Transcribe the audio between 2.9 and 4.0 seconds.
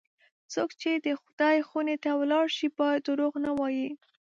دروغ نه وایي.